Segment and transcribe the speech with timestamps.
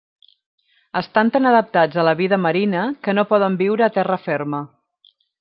[1.01, 4.65] Estan tan adaptats a la vida marina que no poden viure a terra ferma.